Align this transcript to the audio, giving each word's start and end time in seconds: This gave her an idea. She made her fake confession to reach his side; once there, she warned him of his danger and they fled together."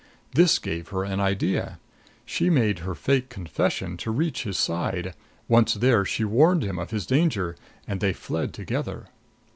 This 0.33 0.57
gave 0.57 0.87
her 0.87 1.03
an 1.03 1.19
idea. 1.19 1.77
She 2.25 2.49
made 2.49 2.79
her 2.79 2.95
fake 2.95 3.29
confession 3.29 3.97
to 3.97 4.09
reach 4.09 4.41
his 4.45 4.57
side; 4.57 5.13
once 5.47 5.75
there, 5.75 6.05
she 6.05 6.23
warned 6.25 6.63
him 6.63 6.79
of 6.79 6.89
his 6.89 7.05
danger 7.05 7.55
and 7.87 7.99
they 7.99 8.11
fled 8.11 8.51
together." 8.51 9.09